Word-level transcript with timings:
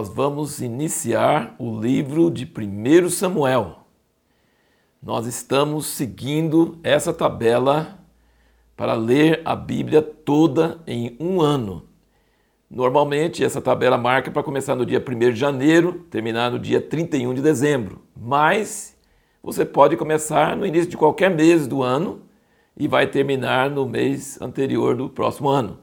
nós 0.00 0.08
vamos 0.08 0.62
iniciar 0.62 1.54
o 1.58 1.78
livro 1.78 2.30
de 2.30 2.46
1 2.46 3.10
Samuel. 3.10 3.80
Nós 5.02 5.26
estamos 5.26 5.88
seguindo 5.88 6.78
essa 6.82 7.12
tabela 7.12 7.98
para 8.74 8.94
ler 8.94 9.42
a 9.44 9.54
Bíblia 9.54 10.00
toda 10.00 10.80
em 10.86 11.18
um 11.20 11.42
ano. 11.42 11.86
Normalmente, 12.70 13.44
essa 13.44 13.60
tabela 13.60 13.98
marca 13.98 14.30
para 14.30 14.42
começar 14.42 14.74
no 14.74 14.86
dia 14.86 15.04
1 15.06 15.18
de 15.18 15.36
janeiro, 15.36 16.06
terminar 16.10 16.50
no 16.50 16.58
dia 16.58 16.80
31 16.80 17.34
de 17.34 17.42
dezembro. 17.42 18.00
Mas 18.16 18.96
você 19.42 19.66
pode 19.66 19.98
começar 19.98 20.56
no 20.56 20.64
início 20.64 20.88
de 20.88 20.96
qualquer 20.96 21.28
mês 21.28 21.66
do 21.66 21.82
ano 21.82 22.22
e 22.74 22.88
vai 22.88 23.06
terminar 23.06 23.68
no 23.68 23.86
mês 23.86 24.40
anterior 24.40 24.96
do 24.96 25.10
próximo 25.10 25.50
ano. 25.50 25.78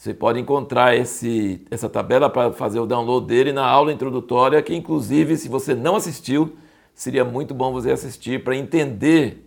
Você 0.00 0.14
pode 0.14 0.40
encontrar 0.40 0.96
esse, 0.96 1.60
essa 1.70 1.86
tabela 1.86 2.30
para 2.30 2.54
fazer 2.54 2.80
o 2.80 2.86
download 2.86 3.26
dele 3.26 3.52
na 3.52 3.66
aula 3.66 3.92
introdutória, 3.92 4.62
que 4.62 4.74
inclusive, 4.74 5.36
se 5.36 5.46
você 5.46 5.74
não 5.74 5.94
assistiu, 5.94 6.56
seria 6.94 7.22
muito 7.22 7.52
bom 7.52 7.70
você 7.70 7.90
assistir 7.90 8.42
para 8.42 8.56
entender 8.56 9.46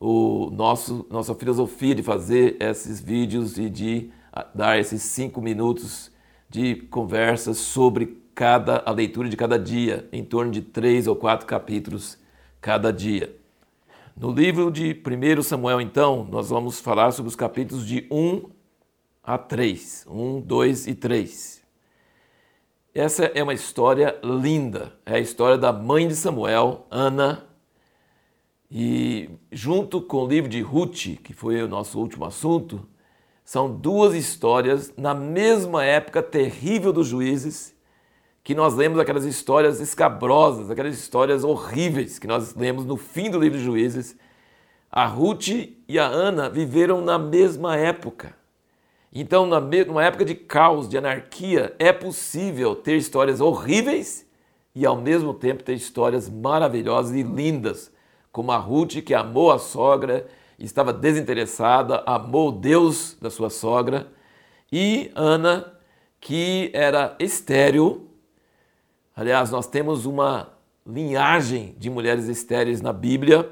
o 0.00 0.50
nosso 0.50 1.06
nossa 1.08 1.36
filosofia 1.36 1.94
de 1.94 2.02
fazer 2.02 2.56
esses 2.58 3.00
vídeos 3.00 3.58
e 3.58 3.70
de 3.70 4.10
dar 4.52 4.76
esses 4.76 5.02
cinco 5.02 5.40
minutos 5.40 6.10
de 6.50 6.74
conversa 6.90 7.54
sobre 7.54 8.20
cada 8.34 8.82
a 8.84 8.90
leitura 8.90 9.28
de 9.28 9.36
cada 9.36 9.56
dia, 9.56 10.08
em 10.12 10.24
torno 10.24 10.50
de 10.50 10.62
três 10.62 11.06
ou 11.06 11.14
quatro 11.14 11.46
capítulos 11.46 12.18
cada 12.60 12.92
dia. 12.92 13.36
No 14.16 14.32
livro 14.32 14.68
de 14.68 15.00
1 15.38 15.42
Samuel, 15.42 15.80
então, 15.80 16.26
nós 16.28 16.50
vamos 16.50 16.80
falar 16.80 17.12
sobre 17.12 17.28
os 17.28 17.36
capítulos 17.36 17.86
de 17.86 18.04
1 18.10 18.55
a 19.26 19.36
3. 19.36 20.06
1, 20.08 20.40
2 20.40 20.86
e 20.86 20.94
3. 20.94 21.62
Essa 22.94 23.24
é 23.24 23.42
uma 23.42 23.52
história 23.52 24.16
linda. 24.22 24.92
É 25.04 25.14
a 25.14 25.18
história 25.18 25.58
da 25.58 25.72
mãe 25.72 26.06
de 26.06 26.14
Samuel, 26.14 26.86
Ana. 26.88 27.44
E 28.70 29.28
junto 29.50 30.00
com 30.00 30.24
o 30.24 30.28
livro 30.28 30.48
de 30.48 30.60
Ruth, 30.60 31.18
que 31.24 31.34
foi 31.34 31.60
o 31.60 31.68
nosso 31.68 31.98
último 31.98 32.24
assunto, 32.24 32.88
são 33.44 33.70
duas 33.70 34.14
histórias 34.14 34.92
na 34.96 35.12
mesma 35.12 35.84
época 35.84 36.22
terrível 36.22 36.92
dos 36.92 37.08
juízes, 37.08 37.74
que 38.42 38.54
nós 38.54 38.74
lemos 38.74 38.98
aquelas 38.98 39.24
histórias 39.24 39.80
escabrosas, 39.80 40.70
aquelas 40.70 40.96
histórias 40.96 41.42
horríveis 41.42 42.18
que 42.18 42.28
nós 42.28 42.54
lemos 42.54 42.84
no 42.84 42.96
fim 42.96 43.28
do 43.28 43.40
livro 43.40 43.58
de 43.58 43.64
Juízes. 43.64 44.16
A 44.90 45.04
Ruth 45.04 45.48
e 45.48 45.98
a 45.98 46.06
Ana 46.06 46.48
viveram 46.48 47.00
na 47.00 47.18
mesma 47.18 47.76
época. 47.76 48.34
Então, 49.18 49.46
numa 49.46 50.04
época 50.04 50.26
de 50.26 50.34
caos, 50.34 50.86
de 50.90 50.98
anarquia, 50.98 51.74
é 51.78 51.90
possível 51.90 52.76
ter 52.76 52.98
histórias 52.98 53.40
horríveis 53.40 54.26
e 54.74 54.84
ao 54.84 54.94
mesmo 54.94 55.32
tempo 55.32 55.62
ter 55.62 55.72
histórias 55.72 56.28
maravilhosas 56.28 57.16
e 57.16 57.22
lindas, 57.22 57.90
como 58.30 58.52
a 58.52 58.58
Ruth 58.58 58.96
que 59.02 59.14
amou 59.14 59.50
a 59.50 59.58
sogra 59.58 60.26
estava 60.58 60.92
desinteressada, 60.92 62.02
amou 62.04 62.52
Deus 62.52 63.16
da 63.18 63.30
sua 63.30 63.48
sogra, 63.48 64.12
e 64.70 65.10
Ana, 65.14 65.78
que 66.20 66.70
era 66.74 67.16
estéril. 67.18 68.10
Aliás, 69.16 69.50
nós 69.50 69.66
temos 69.66 70.04
uma 70.04 70.52
linhagem 70.86 71.74
de 71.78 71.88
mulheres 71.88 72.28
estéreis 72.28 72.82
na 72.82 72.92
Bíblia. 72.92 73.48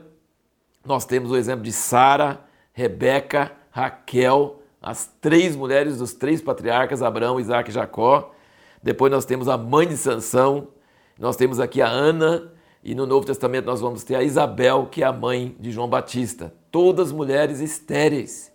Nós 0.84 1.06
temos 1.06 1.30
o 1.30 1.36
exemplo 1.38 1.64
de 1.64 1.72
Sara, 1.72 2.44
Rebeca, 2.74 3.50
Raquel, 3.70 4.60
as 4.84 5.10
três 5.20 5.56
mulheres 5.56 5.98
dos 5.98 6.12
três 6.12 6.42
patriarcas, 6.42 7.02
Abraão, 7.02 7.40
Isaac 7.40 7.70
e 7.70 7.72
Jacó. 7.72 8.32
Depois 8.82 9.10
nós 9.10 9.24
temos 9.24 9.48
a 9.48 9.56
mãe 9.56 9.88
de 9.88 9.96
Sansão, 9.96 10.68
nós 11.18 11.36
temos 11.36 11.58
aqui 11.58 11.80
a 11.80 11.88
Ana, 11.88 12.52
e 12.82 12.94
no 12.94 13.06
Novo 13.06 13.26
Testamento 13.26 13.64
nós 13.64 13.80
vamos 13.80 14.04
ter 14.04 14.14
a 14.14 14.22
Isabel, 14.22 14.86
que 14.90 15.02
é 15.02 15.06
a 15.06 15.12
mãe 15.12 15.56
de 15.58 15.72
João 15.72 15.88
Batista 15.88 16.52
todas 16.74 17.12
mulheres 17.12 17.60
estéreis. 17.60 18.52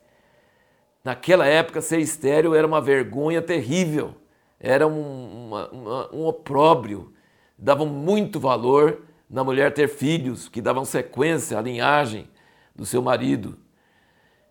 Naquela 1.02 1.46
época, 1.46 1.80
ser 1.80 2.00
estéril 2.00 2.54
era 2.54 2.68
uma 2.68 2.82
vergonha 2.82 3.42
terrível, 3.42 4.14
era 4.60 4.86
um, 4.86 5.48
uma, 5.48 5.70
uma, 5.70 6.14
um 6.14 6.26
opróbrio. 6.26 7.14
Davam 7.58 7.86
muito 7.86 8.38
valor 8.38 9.04
na 9.30 9.42
mulher 9.42 9.74
ter 9.74 9.88
filhos, 9.88 10.50
que 10.50 10.62
davam 10.62 10.84
sequência 10.84 11.58
à 11.58 11.62
linhagem 11.62 12.28
do 12.76 12.86
seu 12.86 13.02
marido. 13.02 13.58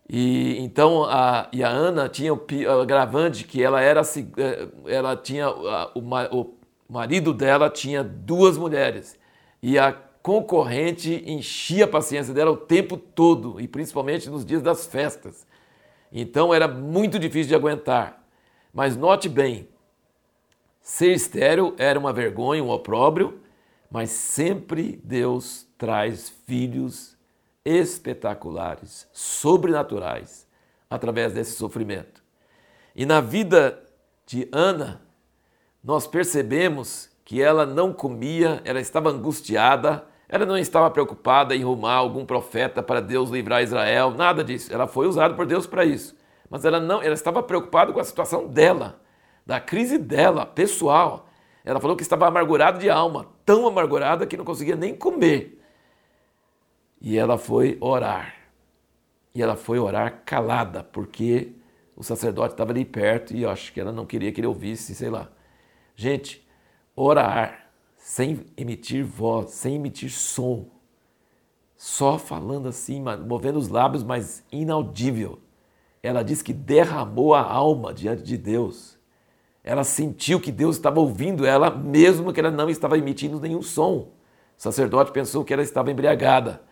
E 0.08 0.58
então 0.60 1.04
a, 1.04 1.48
e 1.52 1.62
a 1.62 1.68
Ana 1.68 2.08
tinha 2.08 2.32
o 2.32 2.40
agravante 2.80 3.44
que 3.44 3.62
ela 3.62 3.80
era 3.80 4.00
eh, 4.00 4.68
ela 4.86 5.14
tinha 5.16 5.50
o, 5.50 6.00
o 6.32 6.54
marido 6.88 7.34
dela 7.34 7.68
tinha 7.68 8.02
duas 8.02 8.56
mulheres 8.56 9.18
e 9.62 9.78
a 9.78 9.92
concorrente 10.22 11.22
enchia 11.26 11.84
a 11.84 11.88
paciência 11.88 12.34
dela 12.34 12.50
o 12.50 12.56
tempo 12.56 12.96
todo, 12.96 13.60
e 13.60 13.68
principalmente 13.68 14.28
nos 14.28 14.44
dias 14.44 14.62
das 14.62 14.86
festas. 14.86 15.46
Então 16.12 16.52
era 16.52 16.68
muito 16.68 17.18
difícil 17.18 17.48
de 17.48 17.54
aguentar. 17.54 18.22
Mas 18.72 18.96
note 18.96 19.28
bem, 19.28 19.68
ser 20.80 21.12
estéril 21.12 21.74
era 21.78 21.98
uma 21.98 22.12
vergonha, 22.12 22.62
um 22.62 22.70
opróbrio, 22.70 23.40
mas 23.90 24.10
sempre 24.10 25.00
Deus 25.02 25.66
traz 25.76 26.28
filhos 26.46 27.16
espetaculares, 27.68 29.06
sobrenaturais, 29.12 30.46
através 30.88 31.34
desse 31.34 31.52
sofrimento. 31.52 32.22
E 32.96 33.04
na 33.04 33.20
vida 33.20 33.82
de 34.26 34.48
Ana, 34.50 35.02
nós 35.84 36.06
percebemos 36.06 37.10
que 37.24 37.42
ela 37.42 37.66
não 37.66 37.92
comia, 37.92 38.62
ela 38.64 38.80
estava 38.80 39.10
angustiada, 39.10 40.06
ela 40.28 40.46
não 40.46 40.56
estava 40.56 40.90
preocupada 40.90 41.54
em 41.54 41.62
rumar 41.62 41.96
algum 41.96 42.24
profeta 42.24 42.82
para 42.82 43.00
Deus 43.00 43.30
livrar 43.30 43.62
Israel, 43.62 44.10
nada 44.10 44.42
disso. 44.42 44.72
Ela 44.72 44.86
foi 44.86 45.06
usada 45.06 45.34
por 45.34 45.46
Deus 45.46 45.66
para 45.66 45.84
isso. 45.84 46.16
Mas 46.48 46.64
ela 46.64 46.80
não, 46.80 47.02
ela 47.02 47.14
estava 47.14 47.42
preocupada 47.42 47.92
com 47.92 48.00
a 48.00 48.04
situação 48.04 48.46
dela, 48.46 49.00
da 49.44 49.60
crise 49.60 49.98
dela, 49.98 50.46
pessoal. 50.46 51.28
Ela 51.64 51.80
falou 51.80 51.96
que 51.96 52.02
estava 52.02 52.26
amargurada 52.26 52.78
de 52.78 52.88
alma, 52.88 53.26
tão 53.44 53.66
amargurada 53.66 54.26
que 54.26 54.36
não 54.36 54.44
conseguia 54.44 54.76
nem 54.76 54.94
comer. 54.94 55.57
E 57.00 57.16
ela 57.16 57.38
foi 57.38 57.78
orar. 57.80 58.34
E 59.34 59.42
ela 59.42 59.56
foi 59.56 59.78
orar 59.78 60.22
calada, 60.24 60.82
porque 60.82 61.52
o 61.94 62.02
sacerdote 62.02 62.54
estava 62.54 62.72
ali 62.72 62.84
perto 62.84 63.34
e 63.34 63.42
eu 63.42 63.50
acho 63.50 63.72
que 63.72 63.80
ela 63.80 63.92
não 63.92 64.06
queria 64.06 64.32
que 64.32 64.40
ele 64.40 64.46
ouvisse, 64.46 64.94
sei 64.94 65.10
lá. 65.10 65.28
Gente, 65.96 66.46
orar 66.94 67.68
sem 67.96 68.46
emitir 68.56 69.04
voz, 69.04 69.50
sem 69.50 69.74
emitir 69.74 70.10
som, 70.10 70.66
só 71.76 72.18
falando 72.18 72.68
assim, 72.68 73.02
movendo 73.26 73.58
os 73.58 73.68
lábios, 73.68 74.02
mas 74.02 74.44
inaudível. 74.50 75.38
Ela 76.02 76.22
diz 76.22 76.40
que 76.40 76.52
derramou 76.52 77.34
a 77.34 77.42
alma 77.42 77.92
diante 77.92 78.22
de 78.22 78.36
Deus. 78.36 78.98
Ela 79.62 79.84
sentiu 79.84 80.40
que 80.40 80.50
Deus 80.50 80.76
estava 80.76 81.00
ouvindo 81.00 81.44
ela, 81.44 81.70
mesmo 81.70 82.32
que 82.32 82.40
ela 82.40 82.50
não 82.50 82.70
estava 82.70 82.96
emitindo 82.96 83.40
nenhum 83.40 83.62
som. 83.62 83.96
O 83.98 84.10
sacerdote 84.56 85.12
pensou 85.12 85.44
que 85.44 85.52
ela 85.52 85.62
estava 85.62 85.90
embriagada. 85.90 86.62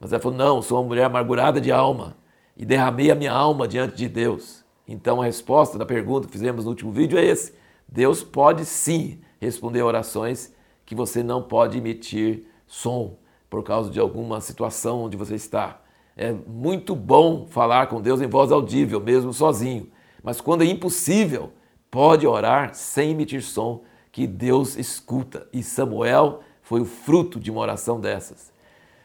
Mas 0.00 0.12
ela 0.12 0.22
falou: 0.22 0.38
Não, 0.38 0.62
sou 0.62 0.78
uma 0.80 0.88
mulher 0.88 1.04
amargurada 1.04 1.60
de 1.60 1.70
alma 1.70 2.16
e 2.56 2.64
derramei 2.64 3.10
a 3.10 3.14
minha 3.14 3.32
alma 3.32 3.68
diante 3.68 3.96
de 3.96 4.08
Deus. 4.08 4.64
Então 4.88 5.20
a 5.20 5.26
resposta 5.26 5.78
da 5.78 5.84
pergunta 5.84 6.26
que 6.26 6.32
fizemos 6.32 6.64
no 6.64 6.70
último 6.70 6.90
vídeo 6.90 7.18
é 7.18 7.24
esse: 7.24 7.54
Deus 7.86 8.24
pode 8.24 8.64
sim 8.64 9.20
responder 9.38 9.82
orações 9.82 10.52
que 10.86 10.94
você 10.94 11.22
não 11.22 11.42
pode 11.42 11.78
emitir 11.78 12.46
som 12.66 13.16
por 13.48 13.62
causa 13.62 13.90
de 13.90 14.00
alguma 14.00 14.40
situação 14.40 15.04
onde 15.04 15.16
você 15.16 15.34
está. 15.34 15.80
É 16.16 16.32
muito 16.32 16.94
bom 16.94 17.46
falar 17.46 17.86
com 17.86 18.00
Deus 18.00 18.20
em 18.20 18.26
voz 18.26 18.50
audível, 18.50 19.00
mesmo 19.00 19.32
sozinho, 19.32 19.88
mas 20.22 20.40
quando 20.40 20.62
é 20.62 20.66
impossível, 20.66 21.52
pode 21.90 22.26
orar 22.26 22.74
sem 22.74 23.10
emitir 23.10 23.42
som, 23.42 23.82
que 24.12 24.26
Deus 24.26 24.76
escuta. 24.76 25.48
E 25.52 25.62
Samuel 25.62 26.40
foi 26.62 26.80
o 26.80 26.84
fruto 26.84 27.40
de 27.40 27.50
uma 27.50 27.60
oração 27.60 28.00
dessas. 28.00 28.52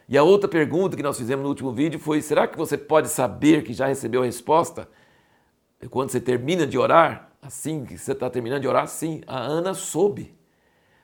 E 0.08 0.18
a 0.18 0.24
outra 0.24 0.48
pergunta 0.48 0.96
que 0.96 1.04
nós 1.04 1.18
fizemos 1.18 1.44
no 1.44 1.50
último 1.50 1.72
vídeo 1.72 2.00
foi: 2.00 2.22
será 2.22 2.48
que 2.48 2.58
você 2.58 2.78
pode 2.78 3.10
saber 3.10 3.64
que 3.64 3.74
já 3.74 3.88
recebeu 3.88 4.22
a 4.22 4.26
resposta? 4.26 4.88
Quando 5.90 6.12
você 6.12 6.20
termina 6.20 6.66
de 6.66 6.78
orar, 6.78 7.32
assim 7.42 7.86
que 7.86 7.98
você 7.98 8.12
está 8.12 8.30
terminando 8.30 8.62
de 8.62 8.68
orar, 8.68 8.88
sim, 8.88 9.22
a 9.28 9.38
Ana 9.38 9.74
soube. 9.74 10.36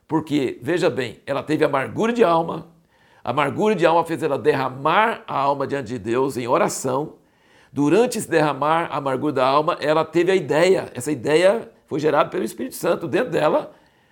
Porque, 0.08 0.60
veja 0.62 0.90
bem, 0.90 1.20
ela 1.26 1.42
teve 1.42 1.64
amargura 1.64 2.12
de 2.12 2.24
alma, 2.24 2.68
a 3.24 3.30
amargura 3.30 3.76
de 3.76 3.86
alma 3.86 4.04
fez 4.04 4.22
ela 4.24 4.38
derramar 4.38 5.24
a 5.28 5.38
alma 5.38 5.68
diante 5.68 5.88
de 5.88 6.00
Deus 6.00 6.38
em 6.38 6.48
oração. 6.48 7.16
Durante 7.72 8.18
esse 8.18 8.30
derramar 8.30 8.90
a 8.92 8.98
amargura 8.98 9.34
da 9.34 9.46
alma, 9.46 9.78
ela 9.80 10.04
teve 10.04 10.32
a 10.32 10.36
ideia, 10.36 10.92
essa 10.94 11.12
ideia 11.12 11.72
foi 11.86 12.00
gerada 12.00 12.30
pelo 12.30 12.44
Espírito 12.44 12.76
Santo 12.76 13.08
dentro 13.08 13.32
dela, 13.32 13.72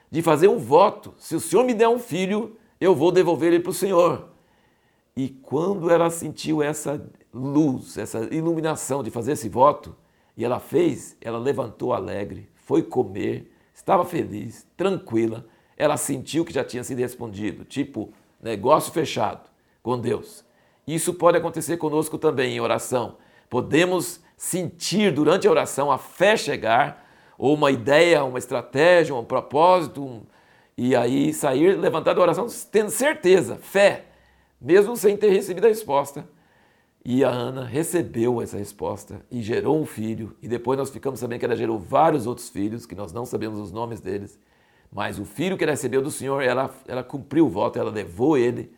de 0.10 0.22
fazer 0.22 0.48
um 0.48 0.58
voto. 0.58 1.14
Se 1.18 1.36
o 1.36 1.40
Senhor 1.40 1.64
me 1.66 1.74
der 1.74 1.90
um 1.90 2.00
filho, 2.00 2.56
eu 2.80 2.96
vou 2.96 3.12
devolver 3.12 3.52
ele 3.52 3.62
para 3.62 3.72
o 3.72 3.74
Senhor. 3.74 4.30
E 5.20 5.28
quando 5.28 5.90
ela 5.90 6.10
sentiu 6.10 6.64
essa 6.64 7.06
luz, 7.34 7.98
essa 7.98 8.20
iluminação 8.34 9.04
de 9.04 9.12
fazer 9.12 9.34
esse 9.34 9.50
voto, 9.50 9.94
e 10.38 10.46
ela 10.46 10.62
fez, 10.62 11.18
ela 11.20 11.38
levantou 11.38 11.92
alegre, 11.92 12.50
foi 12.56 12.82
comer, 12.82 13.52
estava 13.74 14.06
feliz, 14.06 14.66
tranquila, 14.78 15.46
ela 15.76 15.98
sentiu 15.98 16.46
que 16.46 16.54
já 16.54 16.64
tinha 16.64 16.86
sido 16.86 17.00
respondido, 17.00 17.66
tipo, 17.66 18.14
negócio 18.42 18.94
fechado 18.94 19.50
com 19.84 20.00
Deus. 20.00 20.46
Isso 20.88 21.14
pode 21.14 21.38
acontecer 21.38 21.76
conosco 21.76 22.18
também 22.18 22.56
em 22.56 22.62
oração. 22.62 23.18
Podemos 23.50 24.22
sentir 24.38 25.12
durante 25.12 25.50
a 25.50 25.52
oração 25.52 25.92
a 25.92 25.98
fé 25.98 26.38
chegar, 26.38 27.06
ou 27.38 27.56
uma 27.56 27.72
ideia, 27.72 28.24
uma 28.24 28.40
estratégia, 28.40 29.14
um 29.14 29.26
propósito, 29.26 30.02
um... 30.02 30.22
e 30.78 30.96
aí 30.96 31.34
sair, 31.34 31.78
levantar 31.78 32.14
da 32.14 32.22
oração 32.22 32.48
tendo 32.72 32.90
certeza, 32.90 33.58
fé, 33.58 34.06
mesmo 34.62 34.96
sem 34.96 35.16
ter 35.16 35.30
recebido 35.30 35.66
a 35.66 35.70
resposta. 35.70 36.28
E 37.04 37.24
a 37.24 37.30
Ana 37.30 37.64
recebeu 37.64 38.42
essa 38.42 38.58
resposta 38.58 39.26
e 39.32 39.42
gerou 39.42 39.80
um 39.80 39.86
filho. 39.86 40.36
E 40.42 40.48
depois 40.48 40.78
nós 40.78 40.90
ficamos 40.90 41.20
sabendo 41.20 41.40
que 41.40 41.46
ela 41.46 41.56
gerou 41.56 41.80
vários 41.80 42.28
outros 42.28 42.50
filhos, 42.50 42.86
que 42.86 42.96
nós 42.96 43.14
não 43.14 43.26
sabemos 43.26 43.60
os 43.60 43.72
nomes 43.72 44.02
deles. 44.02 44.38
Mas 44.92 45.18
o 45.18 45.26
filho 45.26 45.58
que 45.58 45.64
ela 45.64 45.72
recebeu 45.72 46.02
do 46.02 46.12
Senhor, 46.12 46.42
ela, 46.42 46.74
ela 46.88 47.04
cumpriu 47.04 47.46
o 47.46 47.50
voto, 47.50 47.80
ela 47.80 47.92
levou 47.92 48.38
ele 48.38 48.74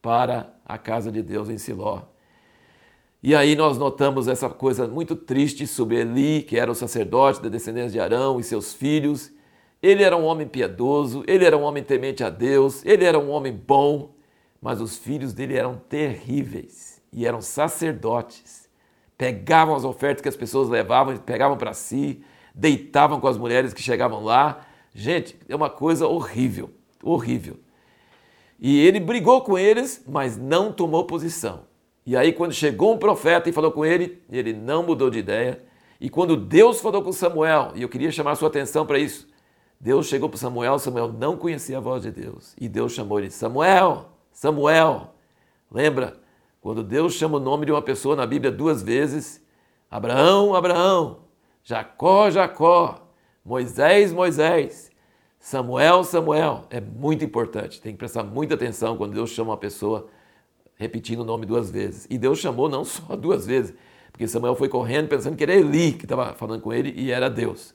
para 0.00 0.54
a 0.64 0.78
casa 0.78 1.10
de 1.10 1.22
Deus 1.22 1.48
em 1.48 1.58
Siló. 1.58 2.02
E 3.22 3.34
aí 3.34 3.56
nós 3.56 3.76
notamos 3.76 4.28
essa 4.28 4.48
coisa 4.48 4.86
muito 4.86 5.16
triste 5.16 5.66
sobre 5.66 5.96
Eli, 5.96 6.42
que 6.42 6.58
era 6.58 6.70
o 6.70 6.74
sacerdote 6.74 7.42
da 7.42 7.48
descendência 7.48 7.90
de 7.90 8.00
Arão 8.00 8.38
e 8.38 8.44
seus 8.44 8.72
filhos. 8.72 9.32
Ele 9.82 10.02
era 10.02 10.16
um 10.16 10.24
homem 10.24 10.46
piedoso, 10.46 11.24
ele 11.26 11.44
era 11.44 11.56
um 11.56 11.62
homem 11.62 11.82
temente 11.82 12.22
a 12.22 12.30
Deus, 12.30 12.84
ele 12.84 13.04
era 13.04 13.18
um 13.18 13.30
homem 13.30 13.52
bom, 13.52 14.14
mas 14.60 14.80
os 14.80 14.96
filhos 14.96 15.32
dele 15.32 15.56
eram 15.56 15.76
terríveis 15.88 17.00
e 17.12 17.26
eram 17.26 17.40
sacerdotes. 17.40 18.68
Pegavam 19.16 19.74
as 19.74 19.84
ofertas 19.84 20.22
que 20.22 20.28
as 20.28 20.36
pessoas 20.36 20.68
levavam, 20.68 21.16
pegavam 21.16 21.56
para 21.56 21.72
si, 21.72 22.22
deitavam 22.54 23.20
com 23.20 23.28
as 23.28 23.38
mulheres 23.38 23.72
que 23.72 23.82
chegavam 23.82 24.22
lá. 24.22 24.66
Gente, 24.94 25.38
é 25.48 25.54
uma 25.54 25.70
coisa 25.70 26.06
horrível, 26.06 26.70
horrível. 27.02 27.58
E 28.58 28.78
ele 28.80 28.98
brigou 29.00 29.42
com 29.42 29.58
eles, 29.58 30.02
mas 30.06 30.36
não 30.36 30.72
tomou 30.72 31.04
posição. 31.04 31.64
E 32.04 32.16
aí, 32.16 32.32
quando 32.32 32.52
chegou 32.52 32.94
um 32.94 32.98
profeta 32.98 33.48
e 33.48 33.52
falou 33.52 33.72
com 33.72 33.84
ele, 33.84 34.22
ele 34.30 34.52
não 34.52 34.82
mudou 34.82 35.10
de 35.10 35.18
ideia. 35.18 35.62
E 36.00 36.08
quando 36.08 36.36
Deus 36.36 36.80
falou 36.80 37.02
com 37.02 37.12
Samuel, 37.12 37.72
e 37.74 37.82
eu 37.82 37.88
queria 37.88 38.10
chamar 38.10 38.32
a 38.32 38.36
sua 38.36 38.48
atenção 38.48 38.86
para 38.86 38.98
isso, 38.98 39.26
Deus 39.80 40.06
chegou 40.06 40.28
para 40.28 40.38
Samuel, 40.38 40.78
Samuel 40.78 41.12
não 41.12 41.36
conhecia 41.36 41.78
a 41.78 41.80
voz 41.80 42.02
de 42.02 42.10
Deus. 42.10 42.54
E 42.58 42.68
Deus 42.68 42.92
chamou 42.92 43.18
ele: 43.18 43.30
Samuel, 43.30 44.15
Samuel. 44.36 45.14
Lembra? 45.70 46.20
Quando 46.60 46.82
Deus 46.82 47.14
chama 47.14 47.38
o 47.38 47.40
nome 47.40 47.64
de 47.64 47.72
uma 47.72 47.80
pessoa 47.80 48.14
na 48.14 48.26
Bíblia 48.26 48.52
duas 48.52 48.82
vezes: 48.82 49.42
Abraão, 49.90 50.54
Abraão, 50.54 51.20
Jacó, 51.64 52.30
Jacó, 52.30 53.08
Moisés, 53.42 54.12
Moisés. 54.12 54.90
Samuel, 55.40 56.04
Samuel, 56.04 56.64
é 56.68 56.78
muito 56.82 57.24
importante, 57.24 57.80
tem 57.80 57.92
que 57.92 57.98
prestar 57.98 58.24
muita 58.24 58.56
atenção 58.56 58.98
quando 58.98 59.14
Deus 59.14 59.30
chama 59.30 59.52
uma 59.52 59.56
pessoa 59.56 60.06
repetindo 60.74 61.20
o 61.20 61.24
nome 61.24 61.46
duas 61.46 61.70
vezes. 61.70 62.06
E 62.10 62.18
Deus 62.18 62.38
chamou 62.38 62.68
não 62.68 62.84
só 62.84 63.16
duas 63.16 63.46
vezes, 63.46 63.72
porque 64.12 64.28
Samuel 64.28 64.54
foi 64.54 64.68
correndo 64.68 65.08
pensando 65.08 65.34
que 65.34 65.44
era 65.44 65.54
Eli 65.54 65.92
que 65.92 66.04
estava 66.04 66.34
falando 66.34 66.60
com 66.60 66.74
ele 66.74 66.92
e 66.94 67.10
era 67.10 67.30
Deus. 67.30 67.74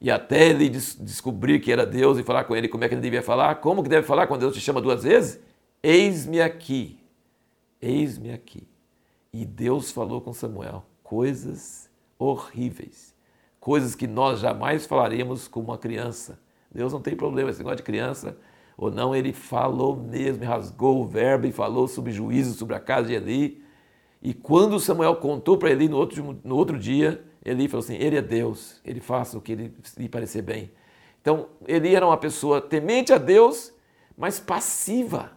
E 0.00 0.10
até 0.10 0.48
ele 0.48 0.70
des 0.70 0.96
descobrir 0.98 1.60
que 1.60 1.70
era 1.70 1.84
Deus 1.84 2.16
e 2.16 2.22
falar 2.22 2.44
com 2.44 2.56
ele 2.56 2.66
como 2.66 2.82
é 2.82 2.88
que 2.88 2.94
ele 2.94 3.02
devia 3.02 3.22
falar, 3.22 3.56
como 3.56 3.82
que 3.82 3.90
deve 3.90 4.06
falar 4.06 4.26
quando 4.26 4.40
Deus 4.40 4.54
te 4.54 4.60
chama 4.60 4.80
duas 4.80 5.02
vezes? 5.02 5.47
Eis-me 5.82 6.40
aqui, 6.40 6.98
eis-me 7.80 8.32
aqui. 8.32 8.66
E 9.32 9.44
Deus 9.44 9.90
falou 9.90 10.20
com 10.20 10.32
Samuel 10.32 10.84
coisas 11.02 11.88
horríveis, 12.18 13.14
coisas 13.60 13.94
que 13.94 14.06
nós 14.06 14.40
jamais 14.40 14.86
falaremos 14.86 15.48
com 15.48 15.60
uma 15.60 15.78
criança 15.78 16.38
Deus 16.70 16.92
não 16.92 17.00
tem 17.00 17.16
problema, 17.16 17.50
esse 17.50 17.58
negócio 17.58 17.78
de 17.78 17.82
criança 17.82 18.36
ou 18.76 18.90
não, 18.90 19.14
ele 19.14 19.32
falou 19.32 19.96
mesmo, 19.96 20.44
rasgou 20.44 21.02
o 21.02 21.06
verbo 21.06 21.46
e 21.46 21.52
falou 21.52 21.88
sobre 21.88 22.12
juízo 22.12 22.54
sobre 22.54 22.76
a 22.76 22.80
casa 22.80 23.08
de 23.08 23.14
Eli. 23.14 23.60
E 24.22 24.32
quando 24.32 24.78
Samuel 24.78 25.16
contou 25.16 25.58
para 25.58 25.70
Eli 25.70 25.88
no 25.88 25.96
outro, 25.96 26.38
no 26.44 26.54
outro 26.54 26.78
dia, 26.78 27.24
Eli 27.44 27.66
falou 27.66 27.82
assim: 27.82 27.96
Ele 27.96 28.16
é 28.16 28.22
Deus, 28.22 28.80
ele 28.84 29.00
faça 29.00 29.36
o 29.36 29.40
que 29.40 29.50
ele 29.50 29.74
lhe 29.96 30.08
parecer 30.08 30.42
bem. 30.42 30.70
Então, 31.20 31.48
Eli 31.66 31.94
era 31.94 32.06
uma 32.06 32.16
pessoa 32.16 32.60
temente 32.60 33.12
a 33.12 33.18
Deus, 33.18 33.72
mas 34.16 34.38
passiva. 34.38 35.32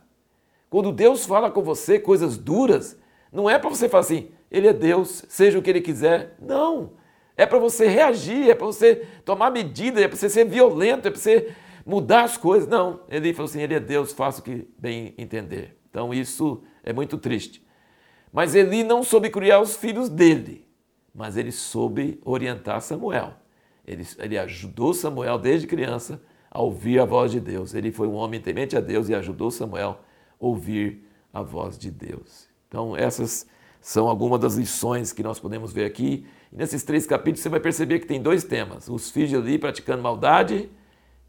Quando 0.72 0.92
Deus 0.92 1.24
fala 1.28 1.52
com 1.52 1.62
você 1.62 2.00
coisas 2.00 2.36
duras, 2.36 3.00
não 3.32 3.48
é 3.48 3.60
para 3.60 3.70
você 3.70 3.88
falar 3.88 4.02
assim: 4.02 4.32
Ele 4.50 4.68
é 4.68 4.74
Deus, 4.74 5.24
seja 5.30 5.60
o 5.60 5.62
que 5.62 5.70
ele 5.70 5.82
quiser. 5.82 6.36
Não 6.42 7.00
é 7.42 7.46
para 7.46 7.58
você 7.58 7.88
reagir, 7.88 8.50
é 8.50 8.56
para 8.56 8.68
você 8.68 9.08
tomar 9.26 9.50
medida, 9.50 10.00
é 10.00 10.08
para 10.08 10.16
você 10.16 10.30
ser 10.30 10.46
violento, 10.46 11.08
é 11.08 11.12
para 11.12 11.20
você 11.20 11.54
mudar 11.84 12.24
as 12.24 12.38
coisas. 12.38 12.68
Não, 12.68 13.02
ele 13.10 13.34
falou 13.34 13.50
assim: 13.50 13.62
ele 13.62 13.74
é 13.74 13.80
Deus, 13.80 14.12
faça 14.12 14.42
o 14.42 14.44
que 14.44 14.68
bem 14.78 15.16
entender. 15.18 15.78
Então 15.90 16.14
isso 16.14 16.62
é 16.84 16.94
muito 16.94 17.18
triste. 17.18 17.66
Mas 18.32 18.54
Eli 18.56 18.84
não 18.84 19.04
soube 19.04 19.30
criar 19.30 19.60
os 19.60 19.76
filhos 19.76 20.08
dele, 20.08 20.68
mas 21.14 21.36
ele 21.36 21.52
soube 21.52 22.22
orientar 22.24 22.80
Samuel. 22.80 23.34
Ele, 23.86 24.06
ele 24.20 24.38
ajudou 24.38 24.94
Samuel 24.94 25.38
desde 25.38 25.68
criança 25.68 26.22
a 26.50 26.62
ouvir 26.62 27.00
a 27.00 27.06
voz 27.06 27.32
de 27.32 27.40
Deus. 27.40 27.74
Ele 27.74 27.92
foi 27.92 28.08
um 28.08 28.14
homem 28.14 28.40
temente 28.40 28.78
a 28.78 28.80
Deus 28.80 29.10
e 29.10 29.16
ajudou 29.16 29.50
Samuel 29.52 30.00
ouvir 30.42 31.08
a 31.32 31.42
voz 31.42 31.78
de 31.78 31.90
Deus. 31.90 32.50
Então, 32.68 32.98
essas 32.98 33.46
são 33.80 34.08
algumas 34.08 34.40
das 34.40 34.56
lições 34.56 35.14
que 35.14 35.24
nós 35.24 35.40
podemos 35.40 35.72
ver 35.72 35.86
aqui. 35.86 36.26
E 36.52 36.56
nesses 36.56 36.84
três 36.84 37.06
capítulos 37.06 37.40
você 37.40 37.50
vai 37.50 37.60
perceber 37.60 38.00
que 38.00 38.08
tem 38.08 38.22
dois 38.22 38.44
temas: 38.44 38.90
os 38.90 39.10
filhos 39.10 39.32
Eli 39.32 39.58
praticando 39.58 40.04
maldade 40.04 40.70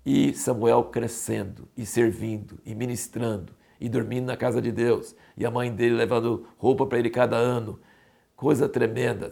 e 0.05 0.33
Samuel 0.35 0.85
crescendo 0.85 1.69
e 1.77 1.87
servindo 1.87 2.59
e 2.65 2.75
ministrando 2.75 3.53
e 3.81 3.89
dormindo 3.89 4.27
na 4.27 4.37
casa 4.37 4.61
de 4.61 4.73
Deus 4.73 5.15
e 5.37 5.45
a 5.45 5.51
mãe 5.51 5.73
dele 5.73 5.95
levando 5.95 6.47
roupa 6.57 6.87
para 6.87 6.99
ele 6.99 7.11
cada 7.11 7.37
ano. 7.37 7.79
Coisa 8.35 8.69
tremenda. 8.69 9.31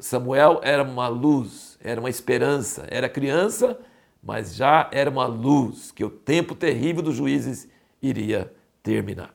Samuel 0.00 0.60
era 0.64 0.82
uma 0.82 1.06
luz, 1.06 1.78
era 1.80 2.00
uma 2.00 2.10
esperança, 2.10 2.84
era 2.90 3.08
criança, 3.08 3.78
mas 4.20 4.56
já 4.56 4.90
era 4.92 5.08
uma 5.08 5.26
luz 5.26 5.92
que 5.92 6.04
o 6.04 6.10
tempo 6.10 6.54
terrível 6.54 7.02
dos 7.02 7.14
juízes 7.14 7.68
iria 8.00 8.52
terminar. 8.82 9.34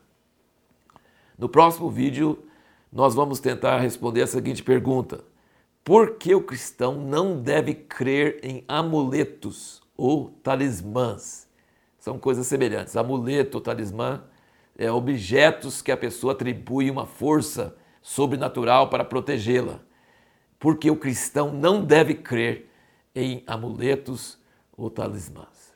No 1.38 1.48
próximo 1.48 1.90
vídeo 1.90 2.44
nós 2.92 3.14
vamos 3.14 3.38
tentar 3.38 3.78
responder 3.78 4.22
a 4.22 4.26
seguinte 4.26 4.62
pergunta: 4.62 5.24
Por 5.84 6.16
que 6.16 6.34
o 6.34 6.42
cristão 6.42 6.94
não 6.94 7.40
deve 7.40 7.74
crer 7.74 8.40
em 8.42 8.64
amuletos 8.66 9.82
ou 9.96 10.30
talismãs? 10.42 11.46
São 11.98 12.18
coisas 12.18 12.46
semelhantes. 12.46 12.96
Amuleto 12.96 13.58
ou 13.58 13.60
talismã 13.60 14.22
é 14.76 14.90
objetos 14.90 15.82
que 15.82 15.92
a 15.92 15.96
pessoa 15.96 16.32
atribui 16.32 16.90
uma 16.90 17.04
força 17.04 17.76
sobrenatural 18.00 18.88
para 18.88 19.04
protegê-la. 19.04 19.80
Porque 20.58 20.90
o 20.90 20.96
cristão 20.96 21.52
não 21.52 21.84
deve 21.84 22.14
crer 22.14 22.70
em 23.14 23.42
amuletos 23.46 24.38
ou 24.76 24.88
talismãs. 24.88 25.67